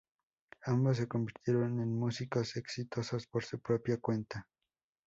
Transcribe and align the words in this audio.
Ambos 0.63 0.97
se 0.97 1.07
convirtieron 1.07 1.79
en 1.79 1.93
músicos 1.95 2.55
exitosos 2.57 3.27
por 3.27 3.43
su 3.45 3.59
propia 3.59 3.99
cuenta. 3.99 4.47